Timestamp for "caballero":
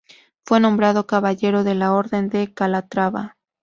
1.05-1.63